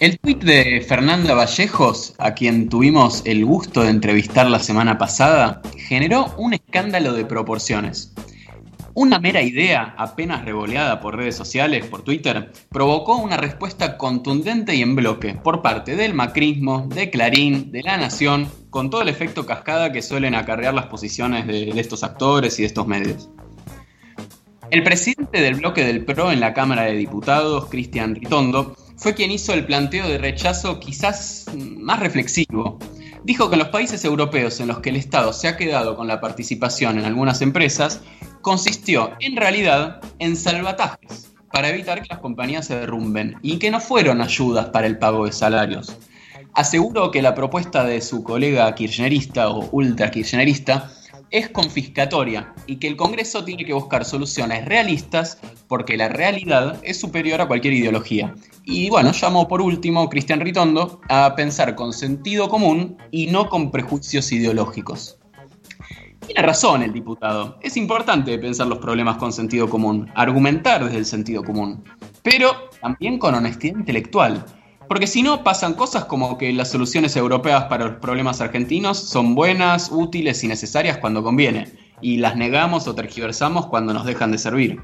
[0.00, 5.60] El tuit de Fernanda Vallejos, a quien tuvimos el gusto de entrevistar la semana pasada,
[5.76, 8.14] generó un escándalo de proporciones.
[9.00, 14.82] Una mera idea, apenas revoleada por redes sociales, por Twitter, provocó una respuesta contundente y
[14.82, 19.46] en bloque por parte del macrismo, de Clarín, de La Nación, con todo el efecto
[19.46, 23.30] cascada que suelen acarrear las posiciones de, estos actores y de estos medios.
[24.70, 29.30] El presidente del bloque del PRO en la Cámara de Diputados, Cristian Ritondo, fue quien
[29.30, 32.78] hizo el planteo de rechazo quizás más reflexivo.
[33.24, 36.08] Dijo que en los países europeos en los que el Estado se ha quedado con
[36.08, 38.00] la participación en algunas empresas,
[38.40, 43.80] consistió en realidad en salvatajes para evitar que las compañías se derrumben y que no
[43.80, 45.96] fueron ayudas para el pago de salarios.
[46.54, 50.90] Aseguró que la propuesta de su colega kirchnerista o ultra kirchnerista
[51.30, 56.98] es confiscatoria y que el Congreso tiene que buscar soluciones realistas porque la realidad es
[56.98, 58.34] superior a cualquier ideología.
[58.64, 63.70] Y bueno, llamo por último Cristian Ritondo a pensar con sentido común y no con
[63.70, 65.18] prejuicios ideológicos.
[66.26, 67.58] Tiene razón el diputado.
[67.62, 71.82] Es importante pensar los problemas con sentido común, argumentar desde el sentido común,
[72.22, 74.44] pero también con honestidad intelectual
[74.90, 79.36] porque si no, pasan cosas como que las soluciones europeas para los problemas argentinos son
[79.36, 81.68] buenas, útiles y necesarias cuando conviene,
[82.00, 84.80] y las negamos o tergiversamos cuando nos dejan de servir.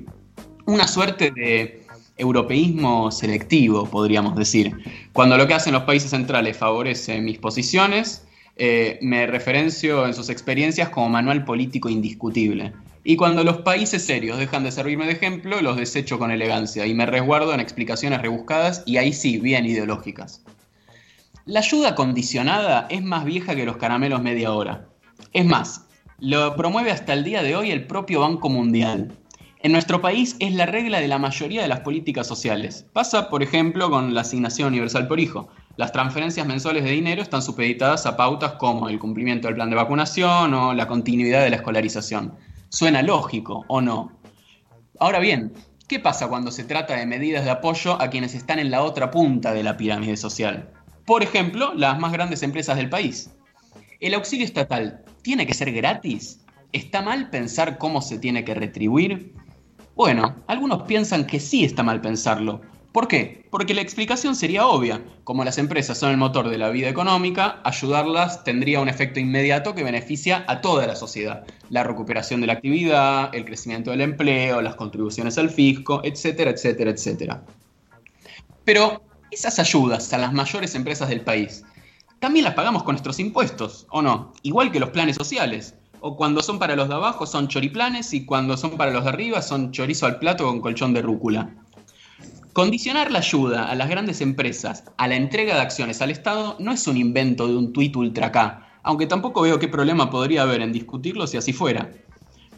[0.65, 1.85] Una suerte de
[2.17, 4.77] europeísmo selectivo, podríamos decir.
[5.13, 10.31] Cuando lo que hacen los países centrales favorece mis posiciones, eh, me referencio en sus
[10.31, 12.73] experiencias como manual político indiscutible.
[13.09, 16.93] Y cuando los países serios dejan de servirme de ejemplo, los desecho con elegancia y
[16.93, 20.43] me resguardo en explicaciones rebuscadas y ahí sí, bien ideológicas.
[21.45, 24.89] La ayuda condicionada es más vieja que los caramelos media hora.
[25.33, 25.87] Es más,
[26.19, 29.13] lo promueve hasta el día de hoy el propio Banco Mundial.
[29.61, 32.87] En nuestro país es la regla de la mayoría de las políticas sociales.
[32.93, 35.49] Pasa, por ejemplo, con la asignación universal por hijo.
[35.77, 39.77] Las transferencias mensuales de dinero están supeditadas a pautas como el cumplimiento del plan de
[39.77, 42.35] vacunación o la continuidad de la escolarización.
[42.69, 44.13] Suena lógico, ¿o no?
[44.99, 45.53] Ahora bien,
[45.89, 49.11] ¿qué pasa cuando se trata de medidas de apoyo a quienes están en la otra
[49.11, 50.71] punta de la pirámide social?
[51.05, 53.31] Por ejemplo, las más grandes empresas del país.
[54.01, 56.41] ¿El auxilio estatal tiene que ser gratis?
[56.73, 59.33] ¿Está mal pensar cómo se tiene que retribuir?
[59.95, 62.61] Bueno, algunos piensan que sí está mal pensarlo,
[62.97, 63.45] ¿Por qué?
[63.51, 65.05] Porque la explicación sería obvia.
[65.23, 69.75] Como las empresas son el motor de la vida económica, ayudarlas tendría un efecto inmediato
[69.75, 71.45] que beneficia a toda la sociedad.
[71.69, 76.91] La recuperación de la actividad, el crecimiento del empleo, las contribuciones al fisco, etcétera, etcétera,
[76.91, 77.43] etcétera.
[78.65, 81.65] Pero esas ayudas a las mayores empresas del país,
[82.19, 84.33] también las pagamos con nuestros impuestos, ¿o no?
[84.41, 85.75] Igual que los planes sociales.
[86.01, 89.11] O cuando son para los de abajo son choriplanes y cuando son para los de
[89.11, 91.57] arriba son chorizo al plato con colchón de rúcula.
[92.57, 96.73] Condicionar la ayuda a las grandes empresas a la entrega de acciones al Estado no
[96.73, 100.63] es un invento de un tuit ultra K, aunque tampoco veo qué problema podría haber
[100.63, 101.93] en discutirlo si así fuera.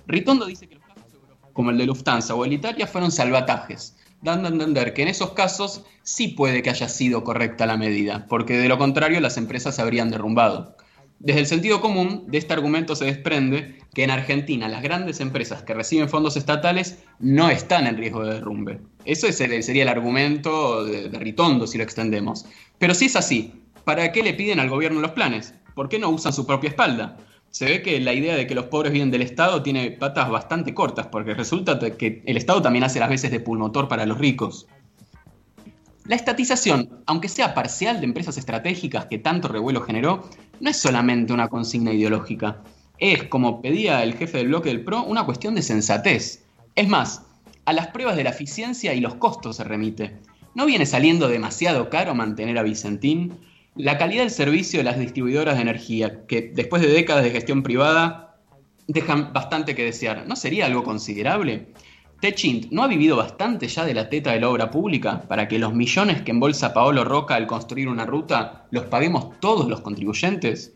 [0.07, 1.19] Ritondo dice que los casos
[1.53, 5.33] como el de Lufthansa o el Italia, fueron salvatajes, dando a entender que en esos
[5.33, 9.75] casos sí puede que haya sido correcta la medida, porque de lo contrario las empresas
[9.75, 10.77] se habrían derrumbado.
[11.21, 15.65] Desde el sentido común, de este argumento se desprende que en Argentina las grandes empresas
[15.65, 18.81] que reciben fondos estatales no están en riesgo de derrumbe.
[19.05, 22.47] Eso sería el argumento de, Ritondo si lo extendemos.
[22.79, 23.53] Pero si es así,
[23.85, 25.55] ¿para qué le piden al gobierno los planes?
[25.75, 27.17] ¿Por qué no usan su propia espalda?
[27.51, 30.73] Se ve que la idea de que los pobres vienen del Estado tiene patas bastante
[30.73, 34.69] cortas, porque resulta que el Estado también hace las veces de pulmotor para los ricos.
[36.09, 40.27] La estatización, aunque sea parcial de empresas estratégicas que tanto revuelo generó,
[40.59, 42.63] no es solamente una consigna ideológica.
[42.97, 46.47] Es, como pedía el jefe del bloque del PRO, una cuestión de sensatez.
[46.75, 47.27] Es más,
[47.67, 50.17] a las pruebas de la eficiencia y los costos se remite.
[50.55, 53.37] ¿No viene saliendo demasiado caro mantener a Vicentín?
[53.77, 57.63] La calidad del servicio de las distribuidoras de energía, que después de décadas de gestión
[57.63, 58.39] privada
[58.87, 61.67] dejan bastante que desear, ¿no sería algo considerable?
[62.21, 65.59] Techint no ha vivido bastante ya de la teta de la obra pública para que
[65.59, 70.75] los millones que embolsa Paolo Roca al construir una ruta los paguemos todos los contribuyentes.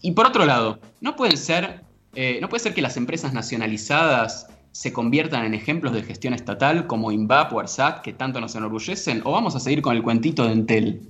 [0.00, 1.82] Y por otro lado, no pueden ser,
[2.14, 6.86] eh, no puede ser que las empresas nacionalizadas se conviertan en ejemplos de gestión estatal
[6.86, 10.46] como INVAP o ARSAT que tanto nos enorgullecen, o vamos a seguir con el cuentito
[10.46, 11.02] de Entel.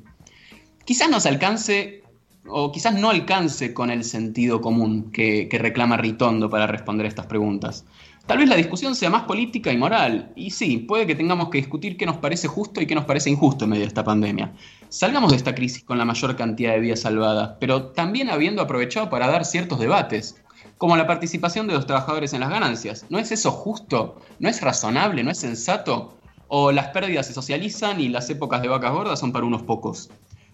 [0.85, 2.03] Quizás nos alcance,
[2.49, 7.27] o quizás no alcance con el sentido común que, que reclama Ritondo para responder estas
[7.27, 7.85] preguntas.
[8.27, 11.59] Tal vez la discusión sea más política y moral, y sí, puede que tengamos que
[11.59, 14.53] discutir qué nos parece justo y qué nos parece injusto en medio de esta pandemia.
[14.89, 19.11] Salgamos de esta crisis con la mayor cantidad de vidas salvadas, pero también habiendo aprovechado
[19.11, 20.41] para dar ciertos debates,
[20.79, 23.07] como la participación de los trabajadores en las ganancias.
[23.09, 24.21] ¿No es eso justo?
[24.39, 25.25] ¿No es razonable?
[25.25, 26.17] ¿No es sensato?
[26.47, 30.11] ¿O las pérdidas se socializan y las épocas de vacas gordas son para unos pocos?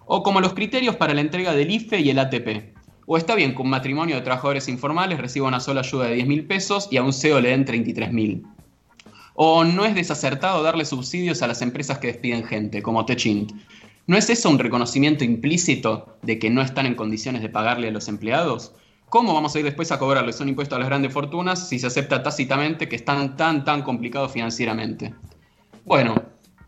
[0.06, 2.77] ¿O como los criterios para la entrega del IFE y el ATP?
[3.10, 6.26] O está bien que un matrimonio de trabajadores informales reciba una sola ayuda de 10
[6.28, 8.46] mil pesos y a un CEO le den 33 mil.
[9.32, 13.52] O no es desacertado darle subsidios a las empresas que despiden gente, como Techint.
[14.06, 17.92] ¿No es eso un reconocimiento implícito de que no están en condiciones de pagarle a
[17.92, 18.72] los empleados?
[19.08, 21.86] ¿Cómo vamos a ir después a cobrarles un impuesto a las grandes fortunas si se
[21.86, 25.14] acepta tácitamente que están tan, tan complicados financieramente?
[25.86, 26.14] Bueno,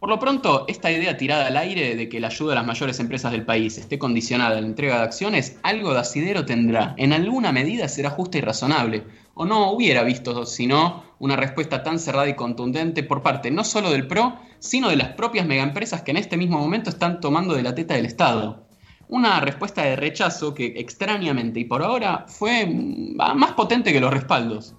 [0.01, 2.99] por lo pronto, esta idea tirada al aire de que la ayuda a las mayores
[3.01, 6.95] empresas del país esté condicionada a la entrega de acciones, algo de asidero tendrá.
[6.97, 9.05] En alguna medida será justa y razonable.
[9.35, 13.91] O no hubiera visto, sino una respuesta tan cerrada y contundente por parte no solo
[13.91, 17.63] del PRO, sino de las propias megaempresas que en este mismo momento están tomando de
[17.63, 18.67] la teta del Estado.
[19.07, 24.15] Una respuesta de rechazo que extrañamente y por ahora fue mm, más potente que los
[24.15, 24.77] respaldos.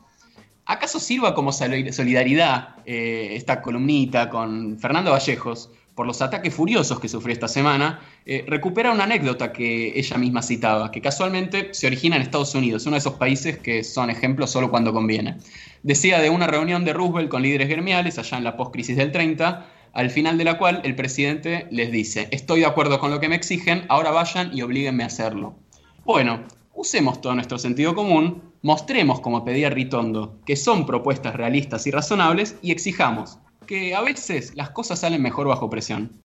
[0.65, 7.09] ¿Acaso sirva como solidaridad eh, esta columnita con Fernando Vallejos por los ataques furiosos que
[7.09, 7.99] sufrió esta semana?
[8.25, 12.85] Eh, recupera una anécdota que ella misma citaba, que casualmente se origina en Estados Unidos,
[12.85, 15.37] uno de esos países que son ejemplos solo cuando conviene.
[15.81, 19.65] Decía de una reunión de Roosevelt con líderes gremiales allá en la post-crisis del 30,
[19.93, 23.27] al final de la cual el presidente les dice, estoy de acuerdo con lo que
[23.27, 25.55] me exigen, ahora vayan y oblíguenme a hacerlo.
[26.05, 26.43] Bueno,
[26.73, 32.57] usemos todo nuestro sentido común Mostremos, como pedía Ritondo, que son propuestas realistas y razonables
[32.61, 36.11] y exijamos que a veces las cosas salen mejor bajo presión.